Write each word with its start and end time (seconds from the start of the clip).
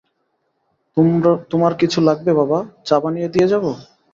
তোমার 1.51 1.73
কিছু 1.81 1.99
লাগবে 2.07 2.31
বাবা, 2.33 2.59
চা 2.85 2.97
বানিয়ে 2.99 3.31
দিয়ে 3.33 3.47
যাব? 3.47 3.65